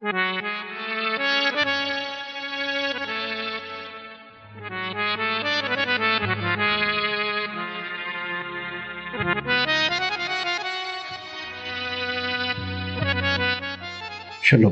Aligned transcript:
Шалом, 0.00 0.10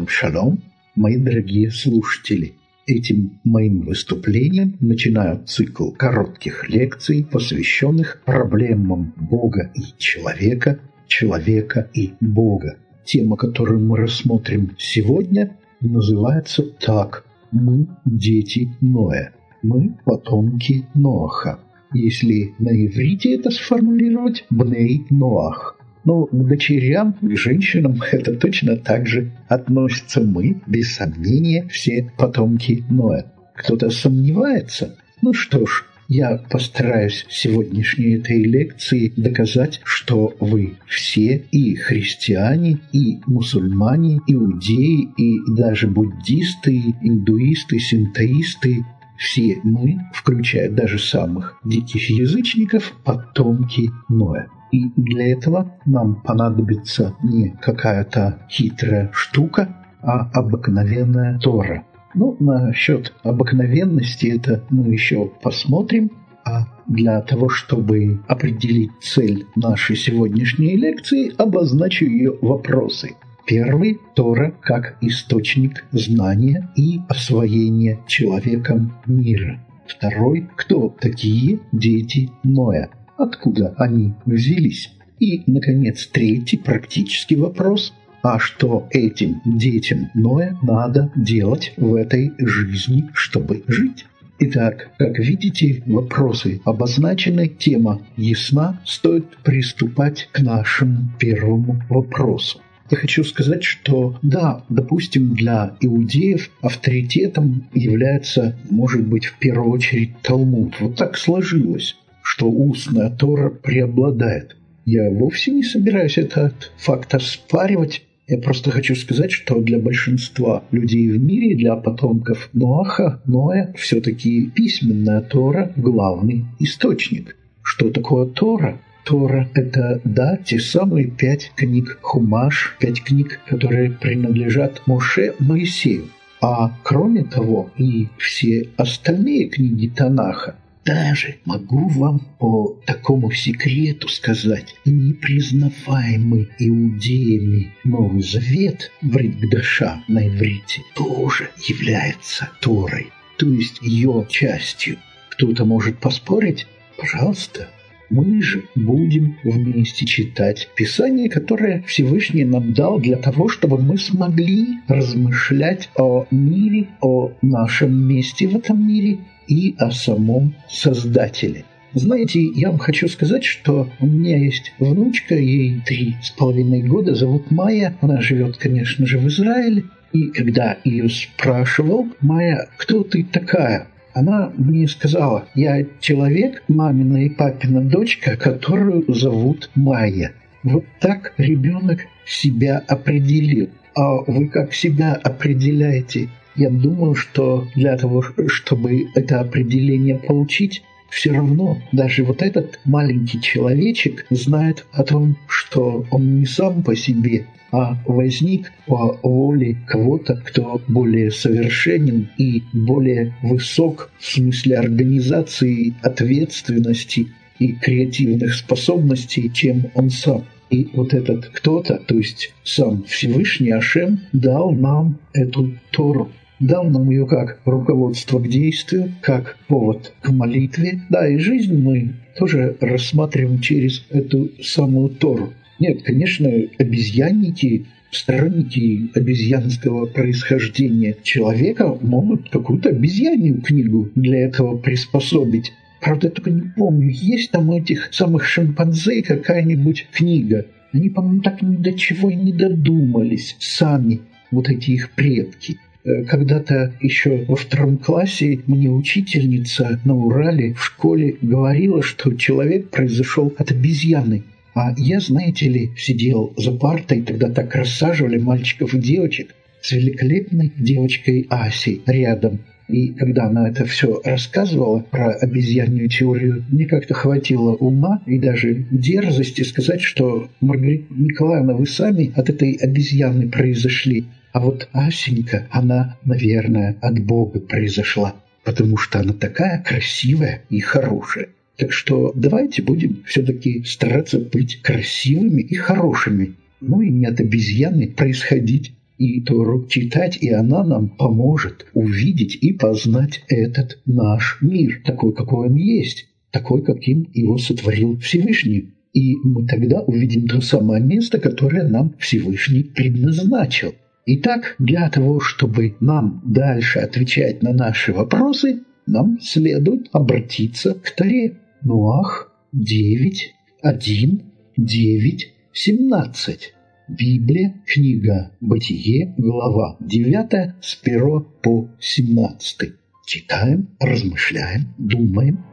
шалом, 0.06 0.62
мои 0.94 1.16
дорогие 1.16 1.72
слушатели. 1.72 2.54
Этим 2.86 3.40
моим 3.42 3.80
выступлением 3.80 4.76
начинаю 4.78 5.44
цикл 5.44 5.90
коротких 5.90 6.68
лекций, 6.68 7.26
посвященных 7.28 8.22
проблемам 8.24 9.12
Бога 9.16 9.72
и 9.74 9.82
человека, 9.98 10.78
человека 11.08 11.90
и 11.94 12.14
Бога. 12.20 12.78
Тема, 13.06 13.36
которую 13.36 13.86
мы 13.86 13.98
рассмотрим 13.98 14.72
сегодня, 14.78 15.56
называется 15.80 16.64
так 16.64 17.24
«Мы– 17.52 17.86
дети 18.04 18.72
Ноя». 18.80 19.32
Мы– 19.62 19.96
потомки 20.04 20.84
Ноаха. 20.94 21.60
Если 21.94 22.54
на 22.58 22.70
иврите 22.70 23.36
это 23.36 23.52
сформулировать– 23.52 24.44
«бней 24.50 25.06
Ноах». 25.10 25.78
Но 26.04 26.26
к 26.26 26.48
дочерям, 26.48 27.14
к 27.20 27.36
женщинам 27.36 28.00
это 28.10 28.34
точно 28.34 28.76
так 28.76 29.06
же 29.06 29.30
относится 29.48 30.20
мы, 30.20 30.60
без 30.66 30.92
сомнения, 30.96 31.68
все 31.68 32.10
потомки 32.18 32.84
Ноя. 32.90 33.32
Кто-то 33.54 33.88
сомневается? 33.90 34.96
Ну 35.22 35.32
что 35.32 35.64
ж, 35.64 35.84
я 36.08 36.38
постараюсь 36.50 37.26
сегодняшней 37.28 38.16
этой 38.16 38.42
лекции 38.42 39.12
доказать, 39.16 39.80
что 39.84 40.34
вы 40.40 40.76
все 40.86 41.44
и 41.50 41.74
христиане, 41.74 42.78
и 42.92 43.20
мусульмане, 43.26 44.20
иудеи, 44.26 45.08
и 45.16 45.38
даже 45.56 45.88
буддисты, 45.88 46.94
индуисты, 47.02 47.78
синтоисты, 47.78 48.84
все 49.16 49.58
мы, 49.62 49.98
включая 50.12 50.70
даже 50.70 50.98
самых 50.98 51.58
диких 51.64 52.10
язычников, 52.10 52.92
потомки 53.04 53.90
Ноя. 54.08 54.48
И 54.72 54.90
для 54.96 55.32
этого 55.32 55.78
нам 55.86 56.16
понадобится 56.22 57.14
не 57.22 57.56
какая-то 57.62 58.46
хитрая 58.50 59.10
штука, 59.12 59.74
а 60.02 60.30
обыкновенная 60.32 61.38
Тора. 61.38 61.84
Ну, 62.16 62.36
насчет 62.40 63.12
обыкновенности 63.22 64.26
это 64.26 64.64
мы 64.70 64.92
еще 64.92 65.30
посмотрим. 65.42 66.10
А 66.44 66.66
для 66.86 67.20
того, 67.20 67.48
чтобы 67.48 68.20
определить 68.26 68.90
цель 69.00 69.46
нашей 69.54 69.96
сегодняшней 69.96 70.76
лекции, 70.76 71.32
обозначу 71.36 72.04
ее 72.06 72.36
вопросы. 72.40 73.12
Первый– 73.46 74.00
Тора 74.14 74.54
как 74.60 74.96
источник 75.00 75.84
знания 75.92 76.70
и 76.74 77.00
освоения 77.08 78.00
человеком 78.08 78.94
мира. 79.06 79.60
Второй– 79.86 80.48
кто 80.56 80.88
такие 80.88 81.60
дети 81.70 82.30
Ноя? 82.42 82.90
откуда 83.16 83.74
они 83.78 84.14
взялись. 84.24 84.92
И, 85.18 85.42
наконец, 85.46 86.06
третий 86.06 86.58
практический 86.58 87.36
вопрос– 87.36 87.94
а 88.26 88.40
что 88.40 88.88
этим 88.90 89.40
детям 89.44 90.10
Ноя 90.14 90.58
надо 90.60 91.12
делать 91.14 91.72
в 91.76 91.94
этой 91.94 92.32
жизни, 92.38 93.08
чтобы 93.14 93.62
жить? 93.68 94.04
Итак, 94.40 94.90
как 94.98 95.18
видите, 95.18 95.82
вопросы 95.86 96.60
обозначены, 96.64 97.46
тема 97.46 98.02
ясна, 98.16 98.80
стоит 98.84 99.36
приступать 99.44 100.28
к 100.32 100.40
нашему 100.40 101.08
первому 101.20 101.80
вопросу. 101.88 102.60
Я 102.90 102.96
хочу 102.96 103.22
сказать, 103.22 103.62
что 103.62 104.18
да, 104.22 104.64
допустим, 104.68 105.34
для 105.34 105.76
иудеев 105.80 106.50
авторитетом 106.60 107.68
является, 107.74 108.56
может 108.70 109.06
быть, 109.06 109.26
в 109.26 109.38
первую 109.38 109.70
очередь 109.70 110.20
Талмуд. 110.22 110.74
Вот 110.80 110.96
так 110.96 111.16
сложилось 111.16 111.96
что 112.26 112.50
устная 112.50 113.08
Тора 113.08 113.50
преобладает. 113.50 114.56
Я 114.84 115.10
вовсе 115.10 115.52
не 115.52 115.62
собираюсь 115.62 116.18
этот 116.18 116.72
факт 116.76 117.14
оспаривать. 117.14 118.02
Я 118.28 118.38
просто 118.38 118.72
хочу 118.72 118.96
сказать, 118.96 119.30
что 119.30 119.60
для 119.60 119.78
большинства 119.78 120.64
людей 120.72 121.08
в 121.08 121.22
мире, 121.22 121.54
для 121.54 121.76
потомков 121.76 122.50
Ноаха, 122.52 123.20
Ноя, 123.24 123.72
все-таки 123.78 124.50
письменная 124.50 125.20
Тора– 125.20 125.72
главный 125.76 126.44
источник. 126.58 127.36
Что 127.62 127.90
такое 127.90 128.26
Тора? 128.26 128.80
Тора– 129.04 129.48
это, 129.54 130.00
да, 130.02 130.38
те 130.38 130.58
самые 130.58 131.06
пять 131.08 131.52
книг 131.54 132.00
Хумаш, 132.02 132.76
пять 132.80 133.00
книг, 133.00 133.38
которые 133.46 133.92
принадлежат 133.92 134.82
Моше 134.86 135.34
Моисею. 135.38 136.06
А 136.42 136.76
кроме 136.82 137.22
того, 137.22 137.70
и 137.76 138.08
все 138.18 138.68
остальные 138.76 139.50
книги 139.50 139.86
Танаха 139.86 140.56
даже 140.86 141.36
могу 141.44 141.88
вам 141.88 142.20
по 142.38 142.80
такому 142.86 143.32
секрету 143.32 144.08
сказать, 144.08 144.76
непризнаваемый 144.84 146.48
иудеями 146.60 147.72
Новый 147.82 148.22
Завет, 148.22 148.92
Бритгдаша 149.02 150.04
на 150.06 150.28
иврите, 150.28 150.82
тоже 150.94 151.50
является 151.66 152.48
Торой, 152.60 153.08
то 153.36 153.46
есть 153.52 153.82
ее 153.82 154.26
частью. 154.30 154.98
Кто-то 155.30 155.64
может 155.64 155.98
поспорить? 155.98 156.68
Пожалуйста, 156.96 157.68
мы 158.08 158.40
же 158.40 158.62
будем 158.76 159.36
вместе 159.42 160.06
читать 160.06 160.68
Писание, 160.76 161.28
которое 161.28 161.82
Всевышний 161.82 162.44
нам 162.44 162.72
дал 162.72 163.00
для 163.00 163.16
того, 163.16 163.48
чтобы 163.48 163.82
мы 163.82 163.98
смогли 163.98 164.78
размышлять 164.86 165.90
о 165.96 166.26
мире, 166.30 166.88
о 167.00 167.32
нашем 167.42 167.92
месте 167.92 168.46
в 168.46 168.56
этом 168.56 168.86
мире 168.86 169.18
и 169.46 169.74
о 169.78 169.90
самом 169.90 170.54
Создателе. 170.68 171.64
Знаете, 171.94 172.42
я 172.42 172.70
вам 172.70 172.78
хочу 172.78 173.08
сказать, 173.08 173.44
что 173.44 173.88
у 174.00 174.06
меня 174.06 174.36
есть 174.36 174.72
внучка, 174.78 175.34
ей 175.34 175.80
три 175.86 176.16
с 176.22 176.30
половиной 176.30 176.82
года, 176.82 177.14
зовут 177.14 177.50
Майя. 177.50 177.96
Она 178.02 178.20
живет, 178.20 178.58
конечно 178.58 179.06
же, 179.06 179.18
в 179.18 179.28
Израиле. 179.28 179.84
И 180.12 180.28
когда 180.28 180.76
ее 180.84 181.08
спрашивал, 181.08 182.08
Майя, 182.20 182.68
кто 182.76 183.02
ты 183.02 183.24
такая? 183.24 183.88
Она 184.12 184.52
мне 184.56 184.88
сказала, 184.88 185.46
я 185.54 185.86
человек, 186.00 186.62
мамина 186.68 187.24
и 187.24 187.28
папина 187.28 187.82
дочка, 187.82 188.36
которую 188.36 189.04
зовут 189.14 189.70
Майя. 189.74 190.32
Вот 190.62 190.84
так 191.00 191.32
ребенок 191.38 192.00
себя 192.26 192.82
определил. 192.88 193.70
А 193.94 194.16
вы 194.26 194.48
как 194.48 194.74
себя 194.74 195.14
определяете? 195.14 196.28
Я 196.56 196.70
думаю, 196.70 197.14
что 197.14 197.68
для 197.74 197.98
того, 197.98 198.24
чтобы 198.46 199.08
это 199.14 199.40
определение 199.40 200.16
получить, 200.16 200.82
все 201.10 201.32
равно 201.32 201.78
даже 201.92 202.24
вот 202.24 202.40
этот 202.40 202.80
маленький 202.86 203.40
человечек 203.42 204.24
знает 204.30 204.86
о 204.92 205.04
том, 205.04 205.36
что 205.48 206.06
он 206.10 206.40
не 206.40 206.46
сам 206.46 206.82
по 206.82 206.96
себе, 206.96 207.46
а 207.72 207.98
возник 208.06 208.72
по 208.86 209.18
воле 209.22 209.76
кого-то, 209.86 210.36
кто 210.36 210.80
более 210.88 211.30
совершенен 211.30 212.30
и 212.38 212.62
более 212.72 213.34
высок 213.42 214.10
в 214.18 214.26
смысле 214.26 214.78
организации, 214.78 215.94
ответственности 216.02 217.28
и 217.58 217.72
креативных 217.72 218.54
способностей, 218.54 219.52
чем 219.52 219.90
он 219.94 220.08
сам. 220.08 220.44
И 220.70 220.88
вот 220.94 221.12
этот 221.12 221.46
кто-то, 221.46 221.96
то 222.06 222.16
есть 222.16 222.54
сам 222.64 223.04
Всевышний 223.04 223.70
Ашем, 223.70 224.20
дал 224.32 224.72
нам 224.72 225.18
эту 225.32 225.74
Тору 225.90 226.30
дал 226.60 226.84
нам 226.84 227.10
ее 227.10 227.26
как 227.26 227.60
руководство 227.64 228.38
к 228.38 228.48
действию, 228.48 229.12
как 229.20 229.58
повод 229.68 230.12
к 230.20 230.30
молитве. 230.30 231.00
Да, 231.10 231.28
и 231.28 231.38
жизнь 231.38 231.76
мы 231.76 232.14
тоже 232.38 232.76
рассматриваем 232.80 233.60
через 233.60 234.04
эту 234.10 234.50
самую 234.62 235.10
Тору. 235.10 235.52
Нет, 235.78 236.02
конечно, 236.02 236.48
обезьянники, 236.78 237.86
сторонники 238.10 239.10
обезьянского 239.14 240.06
происхождения 240.06 241.16
человека 241.22 241.98
могут 242.00 242.48
какую-то 242.48 242.90
обезьянью 242.90 243.60
книгу 243.60 244.10
для 244.14 244.46
этого 244.46 244.78
приспособить. 244.78 245.72
Правда, 246.00 246.28
я 246.28 246.30
только 246.30 246.50
не 246.50 246.62
помню, 246.76 247.10
есть 247.10 247.50
там 247.50 247.68
у 247.70 247.78
этих 247.78 248.08
самых 248.12 248.44
шимпанзе 248.44 249.22
какая-нибудь 249.22 250.08
книга. 250.12 250.66
Они, 250.92 251.10
по-моему, 251.10 251.42
так 251.42 251.60
ни 251.62 251.76
до 251.76 251.92
чего 251.92 252.30
и 252.30 252.34
не 252.34 252.52
додумались 252.52 253.56
сами, 253.58 254.20
вот 254.50 254.68
эти 254.68 254.92
их 254.92 255.10
предки. 255.10 255.78
Э, 256.06 256.22
когда-то 256.22 256.92
еще 257.00 257.44
во 257.48 257.56
втором 257.56 257.98
классе 257.98 258.60
мне 258.66 258.88
учительница 258.88 260.00
на 260.04 260.14
Урале 260.14 260.74
в 260.74 260.84
школе 260.84 261.36
говорила, 261.42 262.00
что 262.00 262.32
человек 262.34 262.90
произошел 262.90 263.52
от 263.58 263.72
обезьяны. 263.72 264.44
А 264.74 264.94
я, 264.96 265.18
знаете 265.18 265.68
ли, 265.68 265.90
сидел 265.96 266.52
за 266.56 266.70
партой, 266.70 267.22
тогда 267.22 267.48
так 267.50 267.74
рассаживали 267.74 268.38
мальчиков 268.38 268.94
и 268.94 268.98
девочек 268.98 269.54
с 269.80 269.90
великолепной 269.92 270.72
девочкой 270.78 271.46
Асей 271.50 272.02
рядом. 272.06 272.60
И 272.88 273.08
когда 273.08 273.46
она 273.46 273.68
это 273.68 273.84
все 273.84 274.20
рассказывала 274.24 275.00
про 275.00 275.32
обезьянную 275.32 276.08
теорию, 276.08 276.64
мне 276.68 276.86
как-то 276.86 277.14
хватило 277.14 277.74
ума 277.74 278.22
и 278.26 278.38
даже 278.38 278.86
дерзости 278.92 279.62
сказать, 279.62 280.02
что, 280.02 280.48
Маргарита 280.60 281.12
Николаевна, 281.12 281.74
вы 281.74 281.86
сами 281.86 282.32
от 282.36 282.48
этой 282.48 282.74
обезьяны 282.74 283.48
произошли. 283.48 284.26
А 284.56 284.60
вот 284.60 284.88
Асенька, 284.94 285.68
она, 285.70 286.16
наверное, 286.24 286.96
от 287.02 287.22
Бога 287.22 287.60
произошла, 287.60 288.36
потому 288.64 288.96
что 288.96 289.20
она 289.20 289.34
такая 289.34 289.82
красивая 289.82 290.62
и 290.70 290.80
хорошая. 290.80 291.50
Так 291.76 291.92
что 291.92 292.32
давайте 292.34 292.80
будем 292.80 293.22
все-таки 293.26 293.84
стараться 293.84 294.38
быть 294.38 294.80
красивыми 294.80 295.60
и 295.60 295.74
хорошими. 295.74 296.54
Ну 296.80 297.02
и 297.02 297.10
не 297.10 297.26
от 297.26 297.38
обезьяны 297.38 298.08
происходить. 298.08 298.94
И 299.18 299.42
Тору 299.42 299.86
читать, 299.88 300.38
и 300.40 300.48
она 300.48 300.82
нам 300.84 301.10
поможет 301.10 301.84
увидеть 301.92 302.56
и 302.58 302.72
познать 302.72 303.42
этот 303.48 303.98
наш 304.06 304.56
мир, 304.62 305.02
такой, 305.04 305.34
какой 305.34 305.68
он 305.68 305.74
есть, 305.74 306.28
такой, 306.50 306.82
каким 306.82 307.28
его 307.34 307.58
сотворил 307.58 308.18
Всевышний. 308.20 308.94
И 309.12 309.36
мы 309.36 309.66
тогда 309.66 310.00
увидим 310.00 310.48
то 310.48 310.62
самое 310.62 311.04
место, 311.04 311.38
которое 311.40 311.86
нам 311.86 312.14
Всевышний 312.18 312.84
предназначил. 312.84 313.94
Итак, 314.28 314.74
для 314.80 315.08
того, 315.08 315.38
чтобы 315.38 315.96
нам 316.00 316.42
дальше 316.44 316.98
отвечать 316.98 317.62
на 317.62 317.72
наши 317.72 318.12
вопросы, 318.12 318.82
нам 319.06 319.38
следует 319.40 320.08
обратиться 320.12 320.94
к 320.94 321.12
Таре. 321.12 321.58
Нуах 321.82 322.52
9, 322.72 323.54
1, 323.82 324.42
9, 324.76 325.52
17. 325.72 326.72
Библия, 327.08 327.80
книга 327.86 328.50
Бытие, 328.60 329.32
глава 329.38 329.96
9, 330.00 330.74
с 330.80 330.98
1 331.00 331.46
по 331.62 331.88
17. 332.00 332.94
Читаем, 333.26 333.90
размышляем, 334.00 334.92
думаем. 334.98 335.64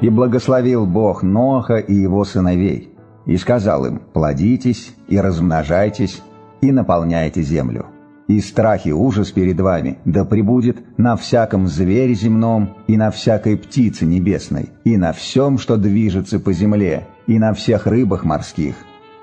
И 0.00 0.08
благословил 0.08 0.86
Бог 0.86 1.22
Ноха 1.22 1.76
и 1.76 1.94
его 1.94 2.24
сыновей, 2.24 2.94
и 3.24 3.36
сказал 3.36 3.86
им, 3.86 4.00
«Плодитесь 4.12 4.94
и 5.08 5.18
размножайтесь, 5.18 6.22
и 6.60 6.72
наполняйте 6.72 7.42
землю» 7.42 7.86
и 8.28 8.40
страх 8.40 8.86
и 8.86 8.92
ужас 8.92 9.30
перед 9.30 9.60
вами 9.60 9.98
да 10.04 10.24
пребудет 10.24 10.78
на 10.98 11.16
всяком 11.16 11.66
звере 11.68 12.14
земном 12.14 12.76
и 12.86 12.96
на 12.96 13.10
всякой 13.10 13.56
птице 13.56 14.04
небесной, 14.04 14.70
и 14.84 14.96
на 14.96 15.12
всем, 15.12 15.58
что 15.58 15.76
движется 15.76 16.40
по 16.40 16.52
земле, 16.52 17.06
и 17.26 17.38
на 17.38 17.52
всех 17.54 17.86
рыбах 17.86 18.24
морских. 18.24 18.74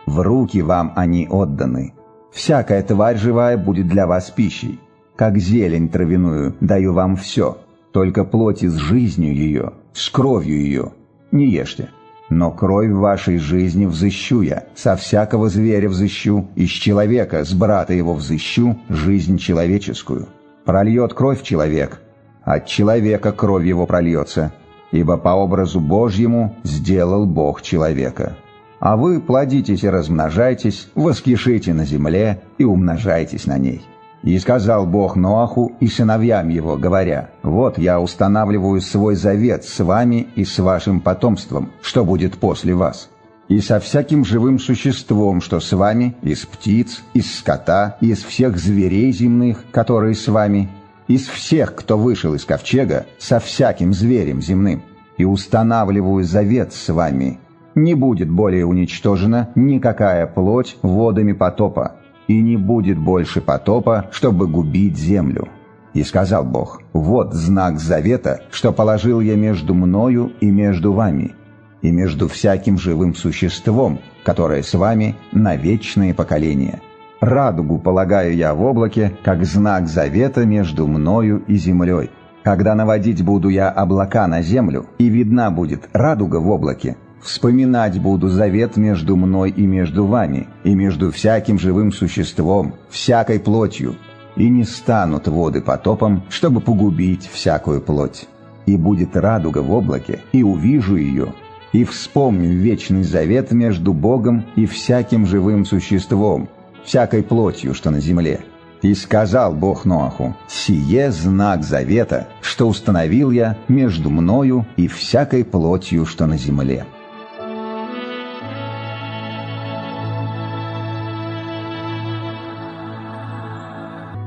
В 0.06 0.20
руки 0.22 0.62
вам 0.62 0.94
они 0.96 1.28
отданы. 1.30 1.94
Всякая 2.32 2.82
тварь 2.84 3.18
живая 3.18 3.58
будет 3.58 3.88
для 3.88 4.08
вас 4.08 4.30
пищей. 4.32 4.80
Как 5.16 5.38
зелень 5.38 5.90
травяную 5.90 6.56
даю 6.60 6.94
вам 6.94 7.16
все, 7.16 7.58
только 7.94 8.26
плоти 8.26 8.66
с 8.66 8.76
жизнью 8.76 9.34
ее, 9.34 9.74
с 9.94 10.10
кровью 10.10 10.58
ее 10.58 10.92
не 11.32 11.48
ешьте. 11.48 11.90
Но 12.30 12.52
кровь 12.52 12.90
вашей 12.90 13.38
жизни 13.38 13.86
взыщу 13.86 14.42
я, 14.42 14.66
со 14.76 14.96
всякого 14.96 15.50
зверя 15.50 15.88
взыщу, 15.88 16.48
из 16.56 16.70
человека, 16.70 17.44
с 17.44 17.54
брата 17.54 17.94
его 17.94 18.14
взыщу, 18.14 18.80
жизнь 18.90 19.38
человеческую. 19.38 20.28
Прольет 20.66 21.14
кровь 21.14 21.44
человек, 21.44 22.02
от 22.44 22.66
человека 22.66 23.32
кровь 23.32 23.66
его 23.66 23.86
прольется, 23.86 24.52
ибо 24.92 25.18
по 25.18 25.30
образу 25.30 25.80
Божьему 25.80 26.56
сделал 26.64 27.26
Бог 27.26 27.62
человека. 27.62 28.36
А 28.80 28.98
вы 28.98 29.22
плодитесь 29.22 29.84
и 29.84 29.90
размножайтесь, 29.90 30.90
воскишите 30.96 31.74
на 31.74 31.86
земле 31.86 32.42
и 32.58 32.64
умножайтесь 32.64 33.46
на 33.46 33.58
ней». 33.58 33.84
И 34.24 34.40
сказал 34.40 34.86
Бог 34.86 35.18
Ноаху 35.18 35.74
и 35.82 35.88
сыновьям 35.88 36.48
его, 36.48 36.78
говоря, 36.78 37.30
«Вот 37.44 37.78
я 37.78 38.00
устанавливаю 38.00 38.80
свой 38.80 39.16
завет 39.16 39.66
с 39.66 39.84
вами 39.84 40.28
и 40.36 40.46
с 40.46 40.60
вашим 40.60 41.02
потомством, 41.02 41.72
что 41.82 42.06
будет 42.06 42.38
после 42.38 42.74
вас, 42.74 43.10
и 43.50 43.60
со 43.60 43.82
всяким 43.82 44.24
живым 44.24 44.60
существом, 44.60 45.42
что 45.42 45.60
с 45.60 45.74
вами, 45.74 46.16
из 46.22 46.46
птиц, 46.46 47.04
из 47.14 47.36
скота, 47.36 47.98
из 48.00 48.24
всех 48.24 48.58
зверей 48.58 49.12
земных, 49.12 49.66
которые 49.72 50.16
с 50.16 50.30
вами, 50.30 50.70
из 51.10 51.28
всех, 51.28 51.76
кто 51.76 51.98
вышел 51.98 52.34
из 52.34 52.46
ковчега, 52.46 53.06
со 53.20 53.42
всяким 53.42 53.94
зверем 53.94 54.42
земным, 54.42 54.84
и 55.18 55.26
устанавливаю 55.26 56.24
завет 56.24 56.72
с 56.74 56.94
вами. 56.94 57.40
Не 57.76 57.94
будет 57.94 58.30
более 58.30 58.66
уничтожена 58.66 59.50
никакая 59.56 60.28
плоть 60.28 60.78
водами 60.82 61.34
потопа, 61.34 61.98
и 62.28 62.42
не 62.42 62.58
будет 62.58 62.98
больше 62.98 63.42
потопа, 63.42 64.08
чтобы 64.12 64.48
губить 64.48 64.98
землю». 64.98 65.48
И 65.94 66.04
сказал 66.04 66.44
Бог, 66.44 66.82
«Вот 66.94 67.34
знак 67.34 67.80
завета, 67.80 68.42
что 68.52 68.72
положил 68.72 69.22
я 69.22 69.36
между 69.36 69.76
мною 69.76 70.32
и 70.42 70.50
между 70.50 70.92
вами, 70.94 71.36
и 71.84 71.92
между 71.92 72.28
всяким 72.28 72.80
живым 72.80 73.14
существом, 73.14 74.00
которое 74.24 74.64
с 74.64 74.74
вами 74.74 75.16
на 75.32 75.56
вечные 75.56 76.14
поколения. 76.14 76.82
Радугу 77.22 77.78
полагаю 77.78 78.36
я 78.36 78.54
в 78.54 78.64
облаке, 78.64 79.14
как 79.24 79.46
знак 79.46 79.88
завета 79.88 80.46
между 80.46 80.88
мною 80.88 81.44
и 81.48 81.56
землей. 81.56 82.10
Когда 82.44 82.76
наводить 82.76 83.24
буду 83.24 83.50
я 83.50 83.70
облака 83.70 84.28
на 84.28 84.42
землю, 84.42 84.88
и 84.98 85.08
видна 85.08 85.50
будет 85.50 85.88
радуга 85.94 86.38
в 86.38 86.50
облаке, 86.50 86.98
Вспоминать 87.24 88.02
буду 88.02 88.28
завет 88.28 88.76
между 88.76 89.16
мной 89.16 89.50
и 89.50 89.66
между 89.66 90.06
вами, 90.06 90.48
и 90.66 90.76
между 90.76 91.10
всяким 91.10 91.58
живым 91.58 91.94
существом, 91.94 92.74
всякой 92.90 93.40
плотью, 93.40 93.96
и 94.36 94.50
не 94.50 94.66
станут 94.66 95.30
воды 95.30 95.62
потопом, 95.62 96.24
чтобы 96.28 96.60
погубить 96.60 97.30
всякую 97.32 97.80
плоть. 97.80 98.28
И 98.66 98.76
будет 98.76 99.16
радуга 99.16 99.60
в 99.60 99.72
облаке, 99.72 100.20
и 100.34 100.44
увижу 100.44 100.98
ее, 100.98 101.34
и 101.72 101.86
вспомню 101.86 102.58
вечный 102.58 103.04
завет 103.04 103.52
между 103.52 103.94
Богом 103.94 104.46
и 104.58 104.66
всяким 104.66 105.26
живым 105.26 105.64
существом, 105.64 106.50
всякой 106.84 107.24
плотью, 107.24 107.74
что 107.74 107.90
на 107.90 108.02
земле. 108.02 108.42
И 108.82 108.94
сказал 108.94 109.54
Бог 109.54 109.86
Ноаху, 109.86 110.36
«Сие 110.50 111.10
знак 111.14 111.64
завета, 111.64 112.28
что 112.42 112.68
установил 112.68 113.32
я 113.32 113.58
между 113.70 114.10
мною 114.10 114.68
и 114.76 114.90
всякой 114.90 115.46
плотью, 115.46 116.06
что 116.06 116.26
на 116.26 116.38
земле». 116.38 116.86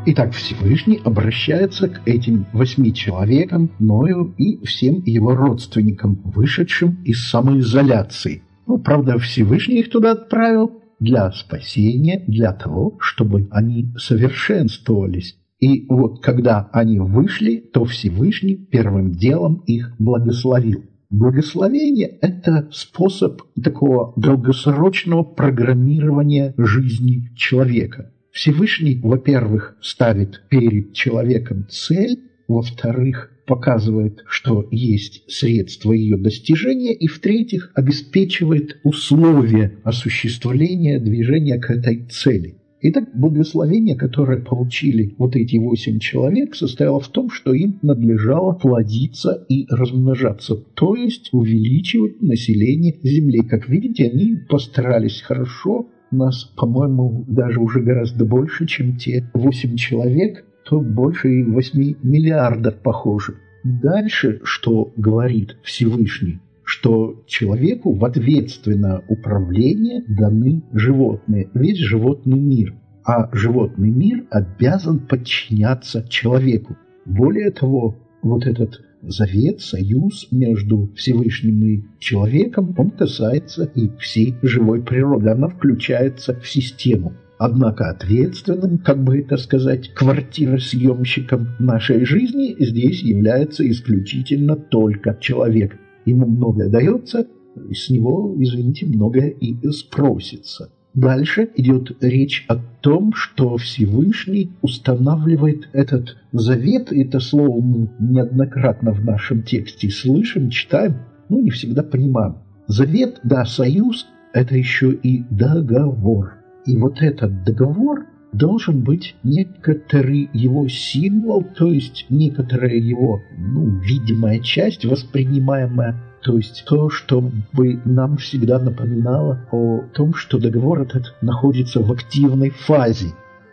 Итак, 0.08 0.34
Всевышний 0.34 1.00
обращается 1.02 1.88
к 1.88 2.02
этим 2.06 2.46
восьми 2.52 2.94
человекам, 2.94 3.72
Ною 3.80 4.36
и 4.38 4.64
всем 4.64 5.02
его 5.04 5.34
родственникам, 5.34 6.20
вышедшим 6.22 7.02
из 7.02 7.28
самоизоляции. 7.28 8.44
Ну, 8.68 8.78
правда, 8.78 9.18
Всевышний 9.18 9.80
их 9.80 9.90
туда 9.90 10.12
отправил 10.12 10.80
для 11.00 11.32
спасения, 11.32 12.22
для 12.28 12.52
того, 12.52 12.96
чтобы 13.00 13.48
они 13.50 13.92
совершенствовались. 13.98 15.36
И 15.58 15.86
вот 15.88 16.22
когда 16.22 16.70
они 16.72 17.00
вышли, 17.00 17.56
то 17.56 17.84
Всевышний 17.84 18.54
первым 18.54 19.10
делом 19.10 19.64
их 19.66 19.92
благословил. 19.98 20.84
Благословение– 21.10 22.06
это 22.22 22.68
способ 22.70 23.42
такого 23.60 24.12
долгосрочного 24.14 25.24
программирования 25.24 26.54
жизни 26.56 27.34
человека– 27.34 28.12
Всевышний, 28.36 29.00
во-первых, 29.02 29.78
ставит 29.80 30.42
перед 30.50 30.92
человеком 30.92 31.66
цель, 31.70 32.18
во-вторых, 32.46 33.30
показывает, 33.46 34.24
что 34.28 34.68
есть 34.70 35.22
средства 35.26 35.92
ее 35.92 36.18
достижения, 36.18 36.92
и 36.92 37.06
в-третьих, 37.06 37.72
обеспечивает 37.74 38.78
условия 38.84 39.78
осуществления 39.84 41.00
движения 41.00 41.58
к 41.58 41.70
этой 41.70 42.04
цели. 42.10 42.56
Итак, 42.82 43.08
благословение, 43.14 43.96
которое 43.96 44.42
получили 44.42 45.14
вот 45.16 45.34
эти 45.34 45.56
восемь 45.56 45.98
человек, 45.98 46.54
состояло 46.54 47.00
в 47.00 47.08
том, 47.08 47.30
что 47.30 47.54
им 47.54 47.78
надлежало 47.80 48.52
плодиться 48.52 49.46
и 49.48 49.64
размножаться, 49.70 50.56
то 50.56 50.94
есть 50.94 51.30
увеличивать 51.32 52.20
население 52.20 52.98
Земли. 53.02 53.40
Как 53.48 53.66
видите, 53.70 54.10
они 54.10 54.36
постарались 54.46 55.22
хорошо, 55.22 55.88
нас, 56.10 56.44
по-моему, 56.56 57.24
даже 57.26 57.60
уже 57.60 57.80
гораздо 57.80 58.24
больше, 58.24 58.66
чем 58.66 58.96
те 58.96 59.28
восемь 59.34 59.76
человек, 59.76 60.44
то 60.64 60.80
больше 60.80 61.28
и 61.32 61.42
8 61.44 61.94
миллиардов 62.02 62.76
похоже. 62.82 63.36
Дальше, 63.64 64.40
что 64.44 64.92
говорит 64.96 65.56
Всевышний, 65.62 66.40
что 66.64 67.22
человеку 67.26 67.92
в 67.94 68.04
ответственное 68.04 69.02
управление 69.08 70.02
даны 70.08 70.62
животные, 70.72 71.48
весь 71.54 71.78
животный 71.78 72.38
мир. 72.38 72.74
А 73.04 73.28
животный 73.32 73.90
мир 73.90 74.24
обязан 74.30 74.98
подчиняться 74.98 76.04
человеку. 76.08 76.76
Более 77.04 77.52
того, 77.52 77.96
вот 78.22 78.46
этот 78.46 78.80
завет, 79.02 79.60
союз 79.60 80.28
между 80.30 80.90
Всевышним 80.96 81.64
и 81.64 81.82
человеком, 81.98 82.74
он 82.76 82.90
касается 82.90 83.64
и 83.74 83.90
всей 83.98 84.34
живой 84.42 84.82
природы. 84.82 85.30
Она 85.30 85.48
включается 85.48 86.34
в 86.34 86.48
систему. 86.48 87.14
Однако 87.38 87.90
ответственным, 87.90 88.78
как 88.78 89.04
бы 89.04 89.18
это 89.18 89.36
сказать, 89.36 89.92
квартиросъемщиком 89.92 91.48
нашей 91.58 92.04
жизни 92.04 92.56
здесь 92.58 93.02
является 93.02 93.68
исключительно 93.68 94.56
только 94.56 95.16
человек. 95.20 95.76
ему 96.06 96.26
многое 96.26 96.70
дается, 96.70 97.26
с 97.72 97.90
него, 97.90 98.34
извините, 98.38 98.86
многое 98.86 99.28
и 99.28 99.56
спросится. 99.70 100.70
Дальше 100.96 101.50
идет 101.56 102.02
речь 102.02 102.46
о 102.48 102.56
том, 102.56 103.12
что 103.12 103.58
Всевышний 103.58 104.52
устанавливает 104.62 105.68
этот 105.74 106.16
завет. 106.32 106.90
Это 106.90 107.20
слово 107.20 107.60
мы 107.60 107.90
неоднократно 107.98 108.92
в 108.92 109.04
нашем 109.04 109.42
тексте 109.42 109.90
слышим, 109.90 110.48
читаем, 110.48 110.96
но 111.28 111.38
не 111.38 111.50
всегда 111.50 111.82
понимаем. 111.82 112.36
Завет, 112.66 113.20
да, 113.24 113.44
союз– 113.44 114.06
это 114.32 114.56
еще 114.56 114.90
и 114.90 115.22
договор. 115.28 116.38
И 116.64 116.78
вот 116.78 117.02
этот 117.02 117.44
договор 117.44 118.06
должен 118.36 118.80
быть 118.80 119.16
некоторый 119.22 120.28
его 120.32 120.68
символ, 120.68 121.42
то 121.42 121.72
есть 121.72 122.06
некоторая 122.08 122.76
его 122.76 123.22
ну, 123.36 123.78
видимая 123.80 124.40
часть, 124.40 124.84
воспринимаемая 124.84 125.96
то 126.22 126.36
есть 126.36 126.64
то, 126.66 126.90
что 126.90 127.30
бы 127.52 127.80
нам 127.84 128.16
всегда 128.16 128.58
напоминало 128.58 129.46
о 129.52 129.84
том, 129.92 130.12
что 130.14 130.38
договор 130.38 130.82
этот 130.82 131.14
находится 131.20 131.80
в 131.80 131.92
активной 131.92 132.50
фазе. 132.50 133.12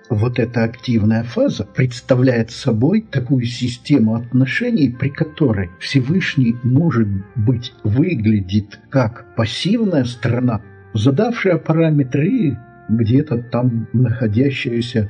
Вот 0.09 0.39
эта 0.39 0.63
активная 0.63 1.23
фаза 1.23 1.65
представляет 1.65 2.49
собой 2.49 3.01
такую 3.01 3.45
систему 3.45 4.15
отношений, 4.15 4.89
при 4.89 5.09
которой 5.09 5.69
Всевышний, 5.79 6.55
может 6.63 7.07
быть, 7.35 7.73
выглядит 7.83 8.79
как 8.89 9.35
пассивная 9.35 10.05
сторона, 10.05 10.61
задавшая 10.95 11.57
параметры 11.57 12.57
где-то 12.89 13.37
там 13.37 13.87
находящаяся 13.93 15.09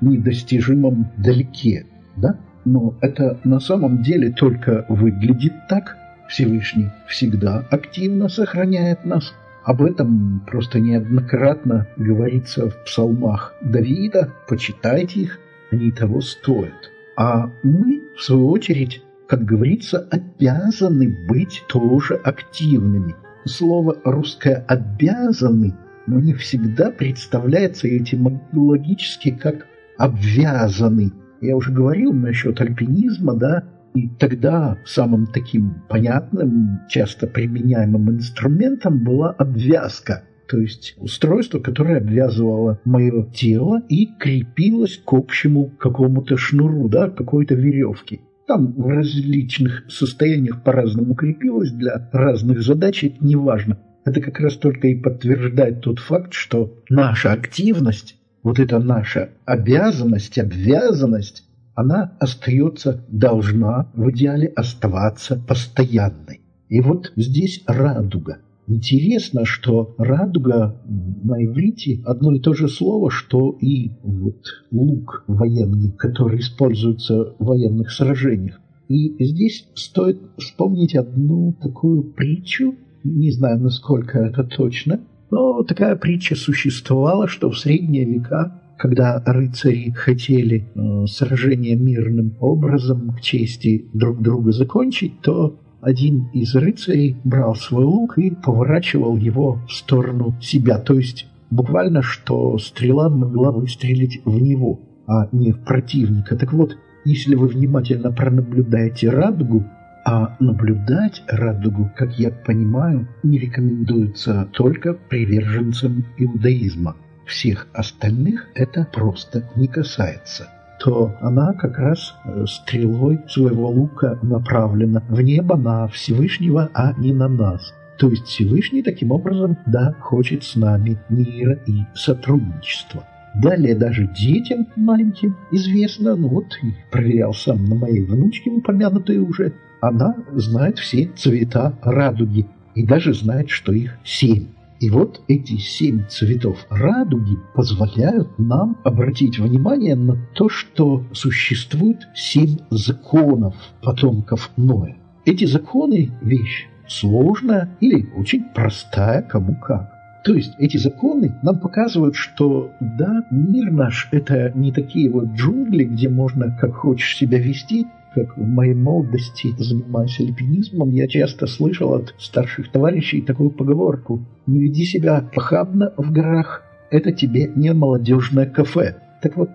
в 0.00 0.06
недостижимом 0.06 1.10
далеке. 1.16 1.86
Да? 2.16 2.36
Но 2.64 2.94
это 3.00 3.38
на 3.44 3.60
самом 3.60 4.02
деле 4.02 4.30
только 4.30 4.86
выглядит 4.88 5.52
так, 5.68 5.96
Всевышний 6.28 6.90
всегда 7.08 7.66
активно 7.70 8.28
сохраняет 8.28 9.04
нас. 9.04 9.34
Об 9.64 9.82
этом 9.82 10.42
просто 10.46 10.80
неоднократно 10.80 11.86
говорится 11.96 12.70
в 12.70 12.84
псалмах 12.84 13.54
Давида. 13.60 14.30
Почитайте 14.48 15.20
их, 15.20 15.38
они 15.70 15.92
того 15.92 16.20
стоят. 16.20 16.90
А 17.16 17.50
мы, 17.62 18.02
в 18.16 18.22
свою 18.22 18.48
очередь, 18.48 19.02
как 19.28 19.44
говорится, 19.44 20.08
обязаны 20.10 21.08
быть 21.28 21.62
тоже 21.68 22.14
активными. 22.14 23.14
Слово 23.44 23.96
русское 24.04 24.64
«обязаны» 24.68 25.74
мне 26.06 26.34
всегда 26.34 26.90
представляется 26.90 27.88
этимологически 27.88 29.30
как 29.30 29.66
«обвязанный». 29.98 31.12
Я 31.40 31.56
уже 31.56 31.72
говорил 31.72 32.12
насчет 32.12 32.60
альпинизма, 32.60 33.34
да, 33.34 33.64
и 33.94 34.08
тогда 34.08 34.78
самым 34.84 35.26
таким 35.26 35.82
понятным, 35.88 36.80
часто 36.88 37.26
применяемым 37.26 38.10
инструментом 38.10 39.04
была 39.04 39.30
обвязка, 39.32 40.24
то 40.48 40.58
есть 40.58 40.94
устройство, 40.98 41.58
которое 41.58 41.98
обвязывало 41.98 42.80
мое 42.84 43.24
тело 43.32 43.82
и 43.88 44.06
крепилось 44.18 44.98
к 45.04 45.12
общему 45.12 45.70
какому-то 45.78 46.36
шнуру, 46.36 46.88
да, 46.88 47.10
какой-то 47.10 47.54
веревке. 47.54 48.20
Там 48.46 48.72
в 48.72 48.86
различных 48.86 49.84
состояниях 49.88 50.62
по-разному 50.62 51.14
крепилось 51.14 51.70
для 51.70 52.08
разных 52.12 52.62
задач, 52.62 53.04
это 53.04 53.24
не 53.24 53.36
важно. 53.36 53.78
Это 54.04 54.20
как 54.20 54.40
раз 54.40 54.56
только 54.56 54.88
и 54.88 54.94
подтверждает 54.94 55.80
тот 55.80 56.00
факт, 56.00 56.32
что 56.32 56.74
наша 56.88 57.32
активность, 57.32 58.16
вот 58.42 58.58
эта 58.58 58.78
наша 58.80 59.30
обязанность, 59.44 60.38
обвязанность, 60.38 61.44
она 61.74 62.16
остается, 62.18 63.04
должна 63.08 63.90
в 63.94 64.10
идеале 64.10 64.48
оставаться 64.48 65.36
постоянной. 65.36 66.40
И 66.68 66.80
вот 66.80 67.12
здесь 67.16 67.62
радуга. 67.66 68.38
Интересно, 68.66 69.44
что 69.44 69.94
радуга 69.98 70.80
на 70.86 71.44
иврите 71.44 72.00
одно 72.04 72.34
и 72.34 72.40
то 72.40 72.54
же 72.54 72.68
слово, 72.68 73.10
что 73.10 73.56
и 73.60 73.92
вот 74.02 74.44
лук 74.70 75.24
военный, 75.26 75.92
который 75.92 76.40
используется 76.40 77.34
в 77.38 77.44
военных 77.44 77.90
сражениях. 77.90 78.60
И 78.88 79.24
здесь 79.24 79.66
стоит 79.74 80.20
вспомнить 80.38 80.94
одну 80.94 81.54
такую 81.60 82.02
притчу, 82.02 82.76
не 83.04 83.30
знаю, 83.30 83.60
насколько 83.60 84.18
это 84.18 84.44
точно, 84.44 85.00
но 85.30 85.62
такая 85.62 85.96
притча 85.96 86.34
существовала, 86.34 87.28
что 87.28 87.50
в 87.50 87.58
средние 87.58 88.04
века 88.04 88.62
когда 88.82 89.22
рыцари 89.24 89.90
хотели 89.90 90.64
э, 90.74 91.06
сражение 91.06 91.76
мирным 91.76 92.36
образом 92.40 93.14
к 93.14 93.20
чести 93.20 93.86
друг 93.94 94.20
друга 94.20 94.50
закончить, 94.50 95.20
то 95.20 95.60
один 95.80 96.28
из 96.32 96.52
рыцарей 96.56 97.16
брал 97.22 97.54
свой 97.54 97.84
лук 97.84 98.18
и 98.18 98.30
поворачивал 98.30 99.16
его 99.16 99.60
в 99.68 99.72
сторону 99.72 100.34
себя. 100.40 100.80
То 100.80 100.94
есть 100.94 101.26
буквально, 101.48 102.02
что 102.02 102.58
стрела 102.58 103.08
могла 103.08 103.52
выстрелить 103.52 104.20
в 104.24 104.42
него, 104.42 104.80
а 105.06 105.28
не 105.30 105.52
в 105.52 105.64
противника. 105.64 106.34
Так 106.34 106.52
вот, 106.52 106.76
если 107.04 107.36
вы 107.36 107.46
внимательно 107.46 108.10
пронаблюдаете 108.10 109.10
радугу, 109.10 109.64
а 110.04 110.36
наблюдать 110.40 111.22
радугу, 111.28 111.90
как 111.96 112.18
я 112.18 112.30
понимаю, 112.30 113.06
не 113.22 113.38
рекомендуется 113.38 114.48
только 114.52 114.94
приверженцам 114.94 116.04
иудаизма 116.18 116.96
всех 117.26 117.68
остальных 117.72 118.48
это 118.54 118.86
просто 118.92 119.48
не 119.56 119.68
касается 119.68 120.48
то 120.82 121.14
она 121.20 121.52
как 121.52 121.78
раз 121.78 122.14
э, 122.24 122.44
стрелой 122.48 123.20
своего 123.28 123.68
лука 123.68 124.18
направлена 124.20 125.00
в 125.08 125.20
небо 125.20 125.56
на 125.56 125.86
Всевышнего, 125.86 126.70
а 126.74 126.92
не 126.98 127.12
на 127.12 127.28
нас. 127.28 127.72
То 127.98 128.10
есть 128.10 128.24
Всевышний 128.24 128.82
таким 128.82 129.12
образом, 129.12 129.56
да, 129.64 129.94
хочет 130.00 130.42
с 130.42 130.56
нами 130.56 130.98
мира 131.08 131.56
и 131.66 131.82
сотрудничества. 131.94 133.04
Далее 133.40 133.76
даже 133.76 134.08
детям 134.08 134.66
маленьким 134.74 135.36
известно, 135.52 136.16
ну 136.16 136.28
вот, 136.28 136.46
проверял 136.90 137.32
сам 137.32 137.64
на 137.64 137.76
моей 137.76 138.04
внучке 138.04 138.50
упомянутой 138.50 139.18
уже, 139.18 139.52
она 139.82 140.14
знает 140.32 140.78
все 140.78 141.10
цвета 141.16 141.76
радуги 141.82 142.46
и 142.74 142.86
даже 142.86 143.12
знает, 143.12 143.50
что 143.50 143.72
их 143.72 143.98
семь. 144.04 144.46
И 144.78 144.88
вот 144.90 145.20
эти 145.28 145.58
семь 145.58 146.06
цветов 146.08 146.66
радуги 146.70 147.36
позволяют 147.54 148.38
нам 148.38 148.78
обратить 148.84 149.38
внимание 149.38 149.96
на 149.96 150.16
то, 150.34 150.48
что 150.48 151.04
существует 151.12 152.08
семь 152.14 152.58
законов 152.70 153.54
потомков 153.82 154.50
Ноя. 154.56 154.96
Эти 155.24 155.44
законы– 155.44 156.10
вещь 156.22 156.68
сложная 156.88 157.70
или 157.80 158.08
очень 158.16 158.44
простая, 158.54 159.22
кому 159.22 159.54
как. 159.56 159.90
То 160.24 160.34
есть 160.34 160.52
эти 160.58 160.76
законы 160.76 161.34
нам 161.42 161.58
показывают, 161.58 162.14
что 162.14 162.70
да, 162.80 163.24
мир 163.30 163.72
наш– 163.72 164.08
это 164.12 164.52
не 164.54 164.70
такие 164.70 165.10
вот 165.10 165.30
джунгли, 165.30 165.84
где 165.84 166.08
можно 166.08 166.56
как 166.60 166.74
хочешь 166.74 167.16
себя 167.16 167.38
вести, 167.38 167.86
как 168.14 168.36
в 168.36 168.42
моей 168.42 168.74
молодости, 168.74 169.54
занимаясь 169.58 170.20
альпинизмом, 170.20 170.90
я 170.90 171.08
часто 171.08 171.46
слышал 171.46 171.94
от 171.94 172.14
старших 172.18 172.70
товарищей 172.70 173.22
такую 173.22 173.50
поговорку 173.50 174.26
«Не 174.46 174.60
веди 174.60 174.84
себя 174.84 175.28
похабно 175.34 175.92
в 175.96 176.12
горах, 176.12 176.62
это 176.90 177.12
тебе 177.12 177.50
не 177.54 177.72
молодежное 177.72 178.46
кафе». 178.46 178.96
Так 179.22 179.36
вот, 179.36 179.50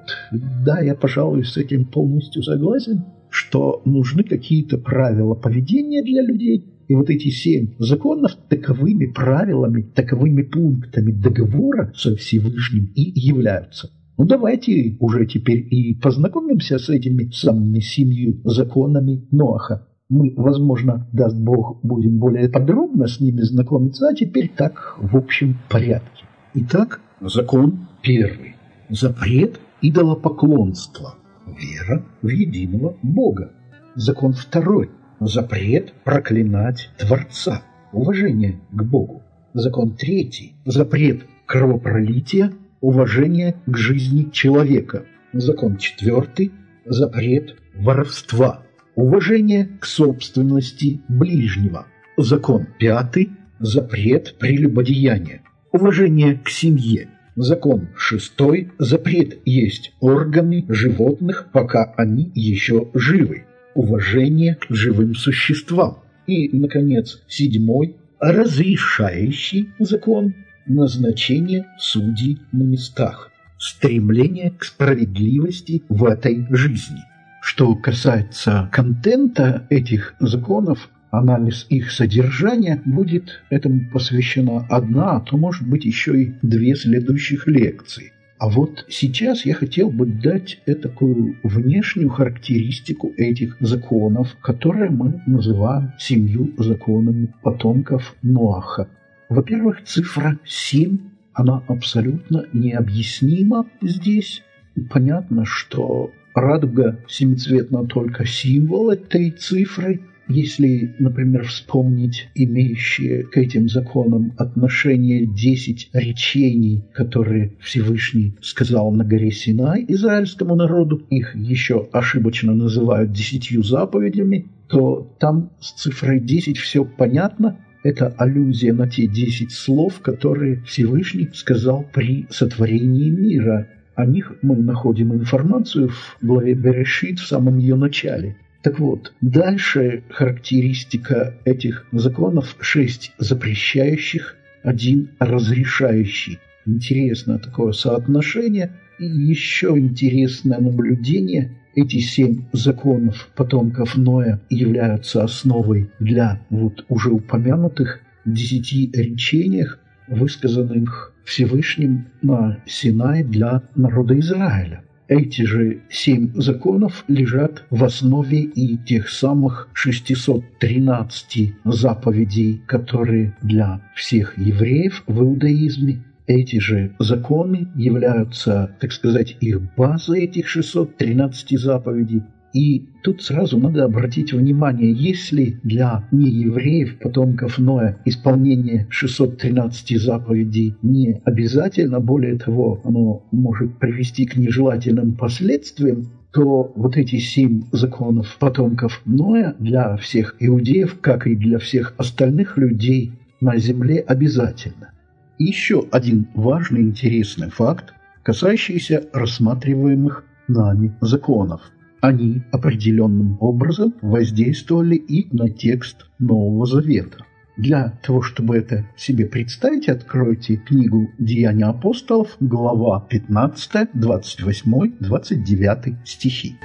да, 0.66 0.80
я, 0.80 0.96
пожалуй, 0.96 1.44
с 1.44 1.58
этим 1.58 1.86
полностью 1.86 2.42
согласен, 2.42 3.04
что 3.30 3.82
нужны 3.84 4.24
какие-то 4.24 4.78
правила 4.78 5.36
поведения 5.36 6.02
для 6.04 6.22
людей, 6.22 6.78
и 6.88 6.96
вот 6.96 7.10
эти 7.10 7.30
семь 7.30 7.74
законов 7.78 8.32
таковыми 8.48 9.08
правилами, 9.08 9.82
таковыми 9.82 10.44
пунктами 10.44 11.12
договора 11.12 11.92
со 11.96 12.16
Всевышним 12.16 12.92
и 12.96 13.02
являются. 13.20 13.90
Ну 14.18 14.26
давайте 14.26 14.98
уже 15.00 15.28
теперь 15.28 15.68
и 15.70 15.94
познакомимся 15.94 16.80
с 16.80 16.90
этими 16.90 17.30
самыми 17.30 17.80
семью 17.80 18.42
законами 18.46 19.28
Ноаха. 19.30 19.88
Мы, 20.10 20.34
возможно, 20.36 21.08
даст 21.14 21.38
Бог, 21.38 21.80
будем 21.84 22.18
более 22.18 22.50
подробно 22.50 23.08
с 23.08 23.20
ними 23.20 23.42
знакомиться, 23.42 24.08
а 24.08 24.16
теперь 24.16 24.52
так 24.56 24.98
в 25.00 25.16
общем 25.16 25.60
порядке. 25.70 26.26
Итак, 26.56 27.00
закон 27.22 27.88
первый. 28.02 28.56
Запрет 28.90 29.60
идолопоклонства. 29.82 31.16
Вера 31.46 32.04
в 32.24 32.28
единого 32.28 32.98
Бога. 33.04 33.52
Закон 33.96 34.34
второй. 34.34 34.90
Запрет 35.20 35.94
проклинать 36.04 36.90
Творца. 36.98 37.62
Уважение 37.92 38.60
к 38.72 38.84
Богу. 38.84 39.22
Закон 39.54 39.96
третий. 39.96 40.56
Запрет 40.66 41.26
кровопролития 41.46 42.54
уважение 42.88 43.54
к 43.66 43.76
жизни 43.76 44.30
человека. 44.32 45.04
Закон 45.34 45.76
четвертый– 45.76 46.54
запрет 46.86 47.58
воровства. 47.76 48.64
Уважение 48.96 49.68
к 49.82 49.86
собственности 49.86 51.02
ближнего. 51.10 51.88
Закон 52.16 52.66
пятый– 52.80 53.32
запрет 53.60 54.36
прелюбодеяния. 54.40 55.42
Уважение 55.74 56.40
к 56.42 56.48
семье. 56.48 57.10
Закон 57.36 57.90
шестой– 57.98 58.72
запрет 58.80 59.40
есть 59.44 59.92
органы 60.00 60.64
животных, 60.70 61.50
пока 61.52 61.94
они 61.98 62.32
еще 62.36 62.88
живы. 62.94 63.44
Уважение 63.76 64.56
к 64.56 64.74
живым 64.74 65.14
существам. 65.14 66.04
И, 66.26 66.58
наконец, 66.58 67.22
седьмой, 67.28 67.98
разрешающий 68.22 69.74
закон 69.78 70.34
назначение 70.68 71.66
судей 71.78 72.40
на 72.52 72.64
местах, 72.64 73.32
стремление 73.58 74.52
к 74.52 74.64
справедливости 74.64 75.84
в 75.90 76.06
этой 76.06 76.46
жизни. 76.50 77.02
Что 77.42 77.76
касается 77.76 78.70
контента 78.72 79.66
этих 79.70 80.16
законов, 80.20 80.90
анализ 81.12 81.66
их 81.70 81.92
содержания, 81.92 82.82
будет 82.86 83.42
этому 83.50 83.90
посвящена 83.90 84.66
одна, 84.70 85.18
а 85.18 85.22
то, 85.22 85.38
может 85.38 85.68
быть, 85.68 85.86
еще 85.86 86.22
и 86.22 86.34
две 86.42 86.76
следующих 86.76 87.48
лекции. 87.48 88.12
А 88.40 88.50
вот 88.50 88.86
сейчас 88.88 89.46
я 89.46 89.56
хотел 89.56 89.90
бы 89.90 90.06
дать 90.06 90.60
такую 90.66 91.38
внешнюю 91.44 92.10
характеристику 92.10 93.12
этих 93.18 93.58
законов, 93.60 94.36
которые 94.42 94.92
мы 94.92 95.24
называем 95.26 95.94
семью 95.98 96.54
законами 96.58 97.34
потомков 97.42 98.16
Ноаха. 98.22 98.90
Во-первых, 99.30 99.84
цифра 99.84 100.40
7, 100.46 100.98
она 101.34 101.64
абсолютно 101.68 102.46
необъяснима 102.54 103.68
здесь. 103.82 104.44
Понятно, 104.90 105.46
что 105.46 106.12
радуга 106.34 107.00
семицветна 107.08 107.86
только 107.86 108.26
символ 108.26 108.92
этой 108.92 109.32
цифры– 109.32 110.02
если, 110.30 110.94
например, 111.00 111.46
вспомнить 111.46 112.30
имеющие 112.36 113.24
к 113.24 113.38
этим 113.38 113.70
законам 113.70 114.34
отношение 114.38 115.26
десять 115.26 115.90
речений, 115.94 116.84
которые 116.94 117.54
Всевышний 117.62 118.36
сказал 118.42 118.92
на 118.92 119.06
горе 119.06 119.32
Синай 119.32 119.86
израильскому 119.88 120.56
народу, 120.56 121.02
их 121.10 121.34
еще 121.36 121.88
ошибочно 121.94 122.54
называют 122.54 123.14
десятью 123.14 123.64
заповедями, 123.64 124.48
то 124.68 125.16
там 125.20 125.52
с 125.62 125.72
цифрой 125.72 126.20
десять 126.20 126.58
все 126.58 126.84
понятно, 126.84 127.58
это 127.84 128.08
аллюзия 128.18 128.74
на 128.74 128.88
те 128.88 129.08
десять 129.08 129.52
слов, 129.52 130.02
которые 130.02 130.62
Всевышний 130.66 131.30
сказал 131.34 131.86
при 131.94 132.28
сотворении 132.30 133.10
мира. 133.10 133.68
О 133.96 134.06
них 134.06 134.36
мы 134.42 134.56
находим 134.58 135.14
информацию 135.14 135.90
в 135.90 136.18
главе 136.22 136.54
Берешит 136.54 137.20
в 137.20 137.28
самом 137.28 137.58
ее 137.58 137.76
начале– 137.76 138.36
так 138.68 138.80
вот, 138.80 139.14
дальше 139.22 140.04
характеристика 140.10 141.36
этих 141.46 141.86
законов 141.94 142.58
шесть 142.60 143.14
запрещающих, 143.18 144.36
один 144.62 145.12
разрешающий. 145.20 146.40
Интересно 146.66 147.40
такое 147.40 147.72
соотношение. 147.72 148.72
И 149.00 149.06
еще 149.06 149.70
интересное 149.78 150.60
наблюдение. 150.60 151.57
Эти 151.78 152.00
семь 152.00 152.46
законов 152.54 153.30
потомков 153.36 153.98
Ноя 153.98 154.42
являются 154.50 155.24
основой 155.24 155.92
для 156.00 156.42
вот 156.50 156.84
уже 156.90 157.12
упомянутых 157.12 158.00
десяти 158.26 158.90
речениях, 158.92 159.78
высказанных 160.08 161.14
Всевышним 161.24 162.08
на 162.24 162.58
Синай 162.66 163.24
для 163.24 163.62
народа 163.76 164.20
Израиля. 164.20 164.82
Эти 165.08 165.44
же 165.44 165.82
семь 165.88 166.32
законов 166.34 167.06
лежат 167.08 167.64
в 167.70 167.84
основе 167.84 168.42
и 168.42 168.76
тех 168.78 169.08
самых 169.08 169.70
613 169.74 171.54
заповедей, 171.64 172.60
которые 172.66 173.38
для 173.44 173.82
всех 173.94 174.36
евреев 174.40 175.04
в 175.06 175.22
иудаизме 175.22 176.04
эти 176.28 176.60
же 176.60 176.94
законы 177.00 177.70
являются, 177.76 178.76
так 178.80 178.92
сказать, 178.92 179.38
их 179.40 179.62
базой 179.76 180.26
этих 180.26 180.48
613 180.48 181.60
заповедей, 181.60 182.24
и 182.54 182.90
тут 183.04 183.22
сразу 183.22 183.58
надо 183.60 183.84
обратить 183.86 184.34
внимание, 184.34 184.92
если 184.92 185.60
для 185.64 186.08
неевреев, 186.12 186.98
потомков 187.00 187.60
Ноя, 187.60 188.00
исполнение 188.06 188.88
613 188.90 190.02
заповедей 190.02 190.76
не 190.82 191.22
обязательно, 191.24 192.00
более 192.00 192.38
того, 192.38 192.82
оно 192.84 193.24
может 193.32 193.78
привести 193.80 194.26
к 194.26 194.38
нежелательным 194.38 195.14
последствиям, 195.16 196.10
то 196.34 196.72
вот 196.76 196.98
эти 196.98 197.18
семь 197.18 197.64
законов 197.72 198.38
потомков 198.40 199.02
Ноя 199.06 199.56
для 199.60 199.96
всех 199.98 200.36
иудеев, 200.40 201.00
как 201.00 201.28
и 201.28 201.36
для 201.36 201.60
всех 201.60 201.94
остальных 201.98 202.58
людей 202.58 203.12
на 203.40 203.58
земле 203.58 204.00
обязательно. 204.00 204.92
Еще 205.38 205.86
один 205.92 206.28
важный 206.34 206.82
интересный 206.82 207.50
факт, 207.50 207.94
касающийся 208.24 209.08
рассматриваемых 209.14 210.24
нами 210.48 210.96
законов– 211.02 211.62
они 212.02 212.44
определенным 212.52 213.38
образом 213.40 213.94
воздействовали 214.02 214.96
и 214.96 215.28
на 215.36 215.50
текст 215.50 216.06
Нового 216.20 216.66
Завета. 216.66 217.26
Для 217.58 218.00
того, 218.04 218.22
чтобы 218.22 218.56
это 218.56 218.86
себе 218.96 219.26
представить, 219.26 219.90
откройте 219.90 220.58
книгу 220.58 221.10
«Деяния 221.18 221.66
апостолов», 221.66 222.38
глава 222.40 223.04
15, 223.10 223.90
28, 223.94 224.92
29 225.00 225.96
стихи. 226.06 226.56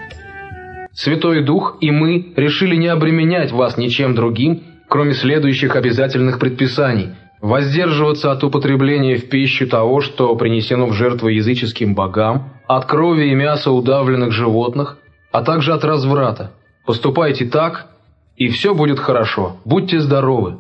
«Святой 0.93 1.43
Дух 1.45 1.79
и 1.81 1.91
мы 1.91 2.35
решили 2.37 2.77
не 2.77 2.89
обременять 2.89 3.53
вас 3.53 3.79
ничем 3.79 4.15
другим, 4.15 4.63
кроме 4.89 5.15
следующих 5.15 5.77
обязательных 5.77 6.39
предписаний– 6.39 7.09
воздерживаться 7.43 8.31
от 8.31 8.43
употребления 8.45 9.17
в 9.17 9.29
пищу 9.29 9.69
того, 9.69 10.01
что 10.01 10.35
принесено 10.37 10.87
в 10.87 10.95
жертву 10.95 11.29
языческим 11.29 11.95
богам, 11.95 12.55
от 12.69 12.87
крови 12.87 13.31
и 13.31 13.35
мяса 13.35 13.71
удавленных 13.73 14.31
животных, 14.31 14.99
а 15.33 15.43
также 15.43 15.75
от 15.75 15.85
разврата. 15.85 16.53
Поступайте 16.87 17.45
так, 17.47 17.89
и 18.37 18.49
все 18.49 18.75
будет 18.75 18.99
хорошо. 18.99 19.57
Будьте 19.65 20.01
здоровы. 20.01 20.59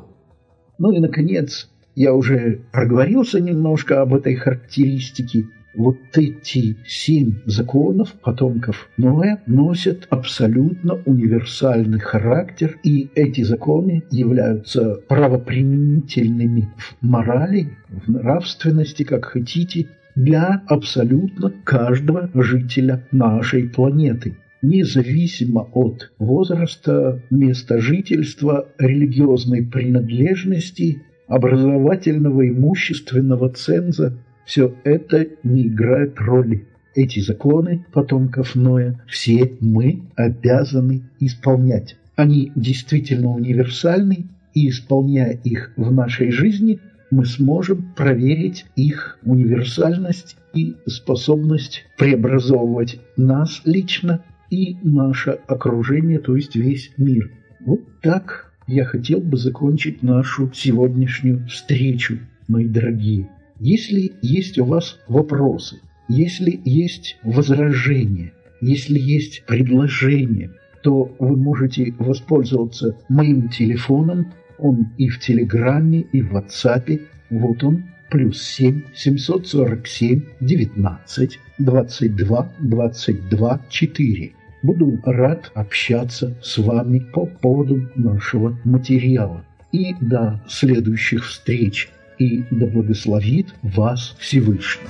Ну 0.78 0.90
и, 0.90 0.98
наконец, 0.98 1.70
я 1.94 2.14
уже 2.14 2.61
проговорился 2.72 3.40
немножко 3.40 4.00
об 4.00 4.14
этой 4.14 4.35
характеристике. 4.35 5.46
Вот 5.74 5.96
эти 6.14 6.76
семь 6.87 7.40
законов 7.46 8.12
потомков 8.22 8.90
Ноя 8.98 9.42
носят 9.46 10.07
абсолютно 10.11 11.00
универсальный 11.07 11.98
характер, 11.98 12.78
и 12.83 13.09
эти 13.14 13.40
законы 13.42 14.02
являются 14.11 14.96
правоприменительными 15.09 16.68
в 16.76 16.96
морали, 17.00 17.70
в 17.88 18.11
нравственности, 18.11 19.02
как 19.02 19.24
хотите, 19.24 19.88
для 20.14 20.62
абсолютно 20.66 21.50
каждого 21.64 22.28
жителя 22.35 23.07
нашей 23.11 23.70
планеты 23.70 24.37
независимо 24.62 25.68
от 25.72 26.12
возраста, 26.18 27.20
места 27.31 27.81
жительства, 27.81 28.68
религиозной 28.78 29.64
принадлежности, 29.64 31.02
образовательного, 31.32 32.46
имущественного 32.46 33.48
ценза, 33.48 34.18
все 34.44 34.74
это 34.84 35.26
не 35.42 35.66
играет 35.68 36.20
роли. 36.20 36.66
Эти 36.94 37.20
законы 37.20 37.86
потомков 37.90 38.54
Ноя 38.54 39.00
все 39.06 39.50
мы 39.60 40.02
обязаны 40.14 41.04
исполнять. 41.20 41.96
Они 42.16 42.52
действительно 42.54 43.30
универсальны, 43.30 44.26
и 44.52 44.68
исполняя 44.68 45.32
их 45.32 45.72
в 45.76 45.90
нашей 45.90 46.30
жизни, 46.30 46.80
мы 47.10 47.24
сможем 47.24 47.94
проверить 47.96 48.66
их 48.76 49.18
универсальность 49.24 50.36
и 50.52 50.76
способность 50.86 51.86
преобразовывать 51.96 53.00
нас 53.16 53.62
лично 53.64 54.22
и 54.50 54.76
наше 54.82 55.38
окружение, 55.46 56.18
то 56.18 56.36
есть 56.36 56.56
весь 56.56 56.90
мир. 56.98 57.30
Вот 57.64 57.80
так 58.02 58.51
я 58.72 58.87
хотел 58.87 59.20
бы 59.20 59.37
закончить 59.37 60.02
нашу 60.02 60.50
сегодняшнюю 60.54 61.46
встречу, 61.46 62.18
мои 62.48 62.66
дорогие. 62.66 63.28
Если 63.61 64.12
есть 64.22 64.58
у 64.58 64.64
вас 64.64 64.98
вопросы, 65.08 65.80
если 66.08 66.58
есть 66.64 67.18
возражения, 67.22 68.32
если 68.62 68.98
есть 68.98 69.44
предложения, 69.46 70.52
то 70.82 71.14
вы 71.18 71.37
можете 71.37 71.94
воспользоваться 71.98 72.96
моим 73.11 73.50
телефоном. 73.50 74.32
Он 74.58 74.88
и 74.96 75.08
в 75.08 75.20
Телеграме, 75.20 76.06
и 76.12 76.22
в 76.22 76.35
WhatsApp. 76.35 77.02
Вот 77.28 77.62
он, 77.62 77.85
плюс 78.11 78.42
7 78.42 78.82
747 78.94 80.22
19 80.40 81.38
22 81.58 82.52
22 82.58 83.61
4. 83.68 84.32
Буду 84.62 85.01
рад 85.05 85.51
общаться 85.55 86.37
с 86.40 86.57
вами 86.59 87.01
по 87.01 87.27
поводу 87.27 87.90
нашего 87.96 88.57
материала. 88.64 89.44
И 89.72 89.94
до 90.01 90.40
следующих 90.48 91.27
встреч. 91.27 91.90
И 92.18 92.44
да 92.51 92.66
благословит 92.66 93.55
вас 93.62 94.14
Всевышний. 94.20 94.87